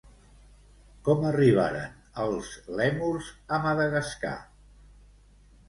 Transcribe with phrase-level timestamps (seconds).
[1.09, 1.93] Com arribaren
[2.25, 2.49] els
[2.81, 4.35] lèmurs a Madagascar?